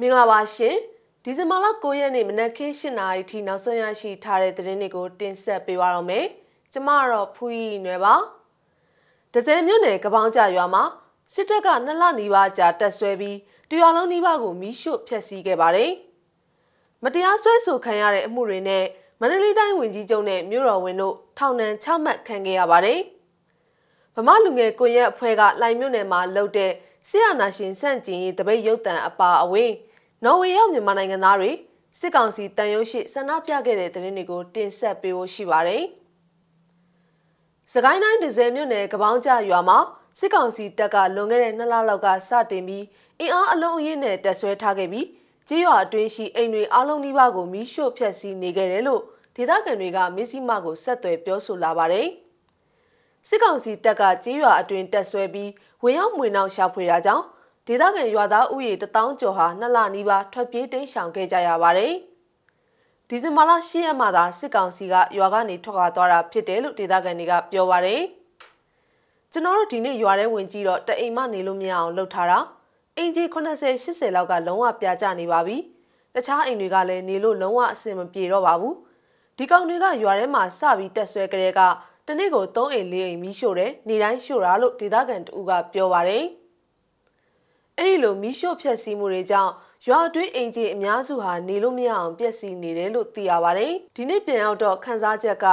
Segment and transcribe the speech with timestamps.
[0.00, 0.76] မင်္ဂလာပါရှင်
[1.24, 6.26] ဒီဇင်ဘာလ9ရက်နေ့မနက်ခင်း7:00နာရီထိနောက်ဆုံးရရှိထားတဲ့သတင်းတွေကိုတင်ဆက်ပေးပါရမယ်
[6.72, 8.14] ကျမကတော့ဖူးရီနွယ်ပါ
[9.32, 10.84] ဒဇယ်မြို့နယ်ကပောင်းကြရွာမှာ
[11.34, 13.38] စစ်တပ်ကနှစ်လနီးပါးကြာတက်ဆွဲပြီး
[13.70, 15.92] တရွာလုံးနီးပါးကိုမီးရှို့ဖျက်ဆီးခဲ့ပါတယ်
[17.02, 18.84] မတရားဆွဲဆိုခံရတဲ့အမှုတွေနဲ့
[19.20, 23.00] မန္တလေးတိုင်းဝန်ကြီးချုပ်နဲ့မြို့တော်ဝန်တို့ထောင်ဒဏ်6မှတ်ခံခဲ့ရပါတယ်
[24.16, 26.72] ဗမာလူငယ်ကွန်ရက်အဖွဲ့ကလိုင်မြို့နယ်မှာလှုပ်တဲ့
[27.08, 29.70] ဆရာနာရှင်စန့်ကျင်ရေးတပိတ်ရုပ်တံအပါအဝင်
[30.24, 31.50] နော်ဝေရောက်မြန်မာနိုင်ငံသားတွေ
[31.98, 35.82] စစ်ကောင်စီတန်ရုံးရှိဆန္ဒပြခဲ့တဲ့သတင်းတွေကိုတင်ဆက်ပေးဖို့ရှိပါတယ်။
[37.72, 39.78] စကိုင်းတိုင်းဒဇယ်မြို့နယ်ကပောင်းကျရွာမှာ
[40.18, 42.84] စစ်ကောင်စီတပ်ကလွန်ခဲ့တဲ့နှစ်လလောက်ကစတင်ပြီး
[43.20, 45.06] အင်အားအလုံးအရင်းနဲ့တက်ဆွဲထားခဲ့ပြီး
[45.48, 49.02] ကြေးရွာအတွင်းရှိအိမ်တွေအလုံးနီးပါးကိုမီးရှို့ဖျက်ဆီးနေခဲ့တယ်လို့
[49.36, 52.08] ဒေသခံတွေကမစ္စည်းမကိုဆက်သွယ်ပြောဆိုလာပါတယ်။
[53.28, 55.50] စစ်ကောင်စီတပ်ကကြေးရွာအတွင်းတက်ဆွဲပြီး
[55.82, 57.24] ဝင်ရောက်မွေနှောက်ရှာဖွေတာကြောင့်
[57.68, 61.92] ဒေသခံရွာသားဥယေတထောင်ကျော်ဟာနှစ်လနီးပါးထွက်ပြေးတိမ်းရှောင်ခဲ့ကြရပါတယ်။
[63.08, 68.00] ဒီဇင်ဘာလ10ရက်မှာသာစစ်ကောင်စီကရွာကနေထွက်ခွာသွားတာဖြစ်တယ်လို့ဒေသခံတွေကပြောပါတယ်။
[69.32, 72.38] ကျွန်တော်တို့ဒီနေ့ရွာထဲဝင်ကြည့်တော့တအိမ်မနေလို့မရအောင်လှုပ်ထားတာ
[72.96, 75.56] အင်ဂျီ80 80လောက်ကလုံးဝပြာကျနေပါပြီ။
[76.14, 78.74] တခြားအိမ်တွေကလည်းနေလို့လုံးဝအဆင်မပြေတော့ပါဘူး။
[79.38, 81.60] ဒီကောင်တွေကရွာထဲမှာစပြီးတက်ဆွဲကြတဲ့က
[82.06, 86.26] တနေ့ကို3အိမ်4အိမ်မီးရှို့တယ်နေတိုင်းရှို့တာလို့ဒေသခံတူကပြောပါတယ်။
[87.78, 89.52] အဲ့ဒီလိုမီးရှို့ဖျက်ဆီးမှုတွေကြောင့်
[89.86, 95.46] ရွာအတွင်းအိမ်ကြီးအများစုဟာနေလို့မရအောင်ပျက်စီးနေတယ်လို့သိရပါတယ်။ဒီနေ့ပြန်ရောက်တော့ခန်းစားချက်က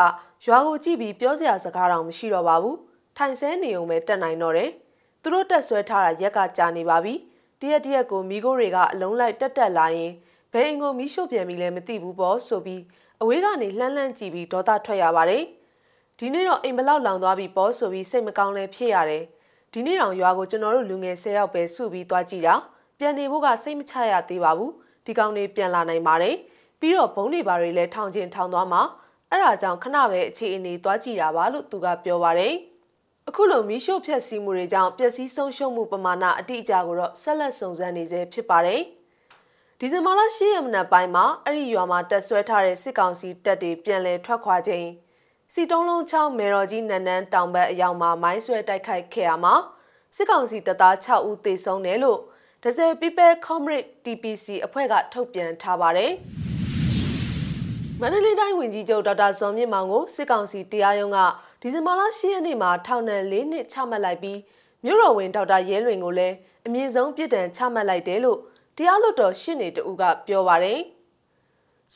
[0.45, 2.75] ရွာကိုကြည့်ပြီးပြောစရာစကားတော့မရှိတော့ပါဘူး။
[3.17, 4.69] ထိုင်ဆဲနေုံပဲတက်နိုင်တော့တယ်။
[5.21, 7.13] သူတို့တက်ဆွဲထားတာရက်ကကြာနေပါပြီ။
[7.61, 10.11] တရက်တရက်ကိုမိခိုးတွေကအလုံးလိုက်တက်တက်လာရင်
[10.53, 12.81] ဘယ်အိမ်ကိုမီးရှို့ပြန်ပြီလဲမသိဘူးပေါ့ဆိုပြီး
[13.21, 15.43] အဝေးကနေလှမ်းလှမ်းကြည့်ပြီးဒေါသထွက်ရပါတယ်။
[16.19, 19.23] ဒီနေ့တော့အိမ်ဘလောက်လောင်သွားပြီပေါ့ဆိုပြီးစိတ်မကောင်းလဲဖြစ်ရတယ်။
[19.75, 22.55] ဒီနေ့တောင်ရွာကိုကျွန်တော်တို့လူငယ်၁၀ယောက်ပဲစုပြီးသွားကြည့်တာ
[22.99, 24.71] ပြန်နေဖို့ကစိတ်မချရသေးပါဘူး
[25.05, 26.35] ဒီကောင်တွေပြန်လာနိုင်ပါတယ်
[26.79, 28.81] ပြီးတော့ဘုံတွေဘာတွေလည်းထောင်ချင်းထောင်သွားမှာ
[29.29, 32.53] အဲ့ဒါကြောင့်ခဏပဲအခြေအနေသွားကြည့်တာပါလို့သူကပြောပါတယ်
[33.27, 38.81] အခုလိုမီးရှို့ဖျက်ဆီးမှုတွေကြောင့်ပျက်စီးဆုံးရှုံးမှုပမာဏအတိအကျကိုတော့ဆက်လက်စုံစမ်းနေစေဖြစ်ပါတယ်
[39.79, 44.87] ဒီဇင်ဘာလ10ရက်နေ့ပိုင်းမှာအဲ့ဒီရွာမှာတက်ဆွဲထားတဲ့စစ်ကောင်စီတပ်တွေပြန်လည်ထွက်ခွာခြင်း
[45.55, 49.55] စီတုံးလုံးချောင်းမေတော်ကြီးနန်းနန်းတောင်ဘက်အရောက်မှာမိုင်းဆွဲတိုက်ခိုက်ခဲ့ရမှာ
[50.15, 52.19] စစ်ကောင်စီတပ်သား6ဦးသေဆုံးတယ်လို့
[52.63, 56.11] ဒဇယ် People Comrade TPC အဖွဲ့ကထုတ်ပြန်ထားပါတယ်။
[58.01, 61.19] မန္တလေးတိုင်းဝန်ကြီးချုပ်ဒေါက်တာဇော်မြင့်မောင်ကိုစစ်ကောင်စီတရားရုံးက
[61.61, 64.39] ဒီဇင်ဘာလ10ရက်နေ့မှာထောင်ဒဏ်၄နှစ်ချမှတ်လိုက်ပြီး
[64.85, 66.35] မြို့တော်ဝင်ဒေါက်တာရဲလွင်ကိုလည်း
[66.67, 68.39] အမြင့်ဆုံးပြစ်ဒဏ်ချမှတ်လိုက်တယ်လို့
[68.77, 70.79] တရားလွှတ်တော်ရှင်းနေတူကပြောပါတယ်။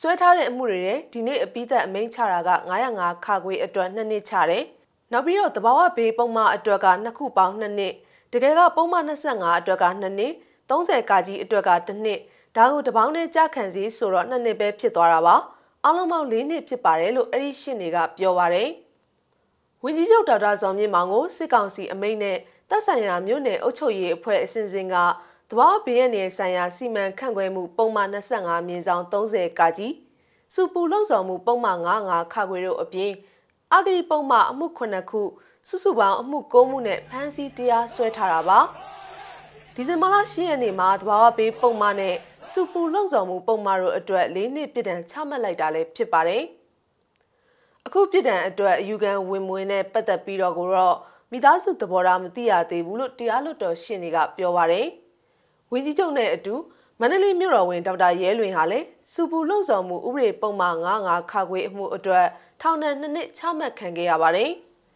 [0.00, 2.50] ဆွဲထားတဲ့အမှုတွေနဲ့ဒီနေ့အပိသက်အမိန့်ချတာက
[2.92, 4.64] 905ခါခွေအတွက်2နှစ်ချတယ်။
[5.12, 7.94] နောက်ပြီးတော့တဘာဝဘေးပုံမှန်အတွက်က2ခုပေါင်း2နှစ်
[8.32, 10.32] တကယ်ကပုံမှန်25အတွက်က2နှစ်
[10.70, 12.20] 30ကာကြီးအတွက်က1နှစ်
[12.56, 15.36] ဒါကိုတပေါင်းနဲ့ကြခံစီဆိုတော့2နှစ်ပဲဖြစ်သွားတာပါ။
[15.86, 18.68] အလုံးပေါင်း4နှစ်ဖြစ်ပါတယ်လို့အဲ့ဒီရှင်းတွေကပြောပါတယ်။
[19.82, 22.38] ဝင်းကြီးချုပ်ဒေါက်တာဇော်မြင့်မောင်ကိုစစ်ကောင်စီအမိန့်နဲ့
[22.70, 24.96] တပ်ဆိုင်ရာမြို့နယ်အုပ်ချုပ်ရေးအဖွဲ့အစဉ်စဉ်က
[25.50, 29.94] သဘာဝဘေးရန်နယ်ဆိုင်ရာစီမံခန့်ခွဲမှုပုံမှန်25မြင်းဆောင်30ကကြီး
[30.54, 33.12] စူပူလုံဆောင်မှုပုံမှန်95ခခွေတို့အပြင်
[33.74, 35.22] အဂရိပုံမှန်အမှု9ခု
[35.68, 38.60] စုစုပေါင်းအမှု9မှုနဲ့ဖမ်းဆီးတရားစွဲထားတာပါ
[39.74, 42.14] ဒီဇင်ဘာလ10ရက်နေ့မှာသဘာဝဘေးပုံမှန်နဲ့
[42.52, 46.42] စူပူလုံဆောင်မှုပုံမှန်တို့အတွက်၄နှစ်ပြစ်ဒဏ်ချမှတ်လိုက်တာလည်းဖြစ်ပါတယ်
[47.86, 50.96] အခုပြစ်ဒဏ်အတွက်အယူခံဝင်မွေးနဲ့ပတ်သက်ပြီးတော့ကိုတော့
[51.32, 54.88] မိသားစုသဘောထားမသိရသေးဘူးလို့တရားလွှတ်တော်ရှင်းတွေကပြောပါတယ်။
[55.72, 56.54] ဝင်းကြီးချုပ်နဲ့အတူ
[57.00, 62.26] မန္တလေးမြို့တော်ဝင်ဒေါက်တာရဲလွင်ဟာလည်းစူပူလုံဆောင်မှုဥပဒေပုံမှန်95ခါခွေအမှုအတွက်
[62.60, 64.50] ထောင်ဒဏ်2နှစ်ချမှတ်ခံခဲ့ရပါတယ်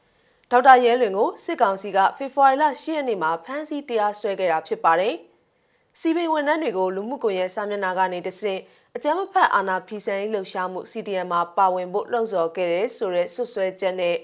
[0.50, 5.15] ။ဒေါက်တာရဲလွင်ကိုစစ်ကောင်စီကဖေဖော်ဝါရီလ10ရက်နေ့မှာဖမ်းဆီးတရားစွဲခဲ့တာဖြစ်ပါတယ်။
[6.00, 8.60] စီပင်ဝန်ထမ်းတွေကိုလူမှုကွန်ရက်စာမျက်နှာကနေတဆင့်
[8.97, 14.16] အကြမ်းဖက်အာဏာဖီဆန်ရေးလှုပ်ရှားမှု CDM မှာပါဝင်ဖို့လှုံ့ဆော်ခဲ့တဲ့ဆိုတဲ့ဆွဆွဲချက်နဲ့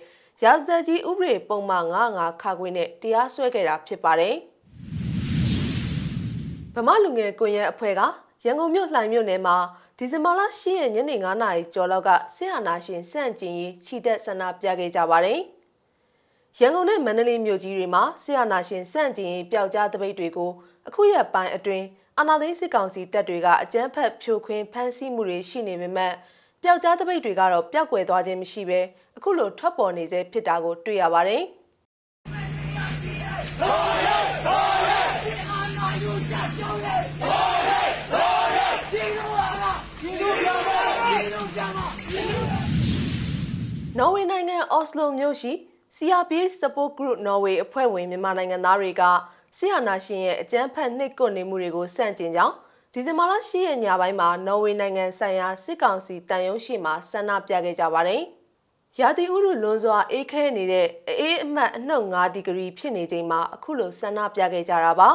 [0.42, 4.36] ရာဇသက်ကြီးဥပဒေပုံမှန်95ခါခွေနဲ့တရားစွဲခဲ့တာဖြစ်ပါတယ်။
[6.78, 8.00] ဗမာလူငယ်ကွန်ရက်အဖွဲ့က
[8.44, 9.56] ရန်ကုန်မြို့လှိုင်မြို့နယ်မှာ
[9.98, 15.40] ဒီဇင်ဘာလ10ရက်ညနေ9နာရီကျော်လောက်ကဆင်အာနာရှင်စန့်ကျင်ရေးခြိတက်ဆန္ဒပြခဲ့ကြပါတယ်။
[16.58, 20.50] ရန်ကုန်နဲ့မန္တလေးမြို့ကြီးတွေမှာဆင်အာနာရှင်စန့်ကျင်ရေးပျောက်ကြားတပိတ်တွေကို
[20.88, 21.86] အခုရက်ပိုင်းအတွင်း
[22.18, 26.12] အာဏာသိမ်းစစ်ကောင်စီတပ်တွေကအကြမ်းဖက်ဖြိုခွင်းဖမ်းဆီးမှုတွေရှိနေပေမဲ့
[26.62, 28.80] ပျောက်ကြားတပိတ်တွေကတော့ပျောက်ကွယ်သွားခြင်းမရှိဘဲ
[29.16, 31.42] အခုလိုထွက်ပေါ်နေစေဖြစ်တာကိုတွေ့ရပါတယ်။
[43.98, 45.52] နော်ဝေနိုင်ငံအော်စလိုမြို့ရှိ
[45.96, 49.02] CRPH Support Group Norway အဖွဲ့ဝင်မြန်မာနိုင်ငံသားတွေက
[49.56, 52.54] ဆီယနာရှင်ရဲ့အကြမ်းဖက်နှိပ်ကွပ်နေမှုတွေကိုစန့်ကျင်ကြောင်း
[52.92, 58.22] ဒီဇင်ဘာလ10ရက်ညပိုင်းမှာနော်ဝေနိုင်ငံဆိုင်ရာစစ်ကောင်စီတန်ယုံရှိမှဆန္ဒပြခဲ့ကြပါတယ်။
[59.00, 60.86] ရာသီဥတုလွန်စွာအေးခဲနေတဲ့
[61.18, 65.08] အေးအမှတ်အနှုတ်5ဒီဂရီဖြစ်နေချိန်မှာအခုလိုဆန္ဒပြခဲ့ကြတာပါ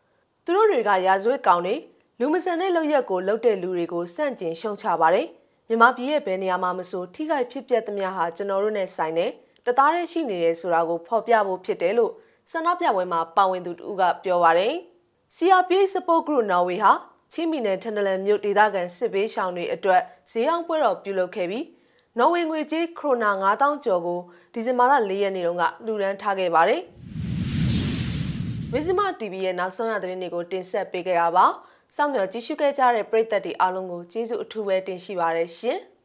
[0.44, 1.76] ။သူတို့တွေကရာဇဝတ်ကောင်တွေ
[2.20, 5.28] လူမဆန်တဲ့လုပ်ရက်ကိုလုပ်တဲ့လူတွေကိုစန့်ကျင်ရှုံချပါတယ်။
[5.68, 9.30] မြန်မာပြည်ရဲ့ဘယ်နေရာမှာမဆိုထိခိုက်ဖြစ်ပျက်သမျှဟာကျွန်တော်တို့နဲ့ဆိုင်တယ်
[9.66, 12.12] တသားတည်းရှိနေတယ်ဆိုတာကိုဖော်ပြဖို့ဖြစ်တယ်လို့
[12.50, 14.72] ဆန္ဒပြပွဲမှာပါဝင်သူတူကပြောပါတယ်။
[15.36, 16.92] CRPH Support Group Norway ဟာ
[17.32, 21.64] ချင်းမီနယ်ထန်ဒလန်မြို့ဒေသခံစစ်ဘေးရှောင်တွေအတွက်ဈေးအောင်ပွဲတော်ပြုလုပ်ခဲ့ပြီး
[22.18, 24.20] နော်ဝေငွေကြေးခရိုနာ9000ကျော်ကို
[24.52, 26.80] ဒီဇင်ဘာလ4ရက်နေ့တုန်းကလှူဒန်းထားခဲ့ပါတယ်။
[28.72, 31.46] မဇ္ဈိမ TV ရဲ့နောက်ဆုံးရသတင်းတွေကိုတင်ဆက်ပေးခဲ့တာပါ။
[31.96, 35.78] စောင့်မျှော်ကြည့်ရှုခဲ့ကြတဲ့ပရိသတ်တွေအားလုံးကိုကျေးဇူးအထူးပဲတင်ရှိပါရရှင်။